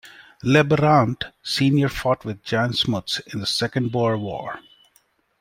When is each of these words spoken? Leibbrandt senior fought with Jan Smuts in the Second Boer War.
Leibbrandt 0.41 1.31
senior 1.43 1.87
fought 1.87 2.25
with 2.25 2.41
Jan 2.41 2.73
Smuts 2.73 3.19
in 3.31 3.39
the 3.39 3.45
Second 3.45 3.91
Boer 3.91 4.17
War. 4.17 4.59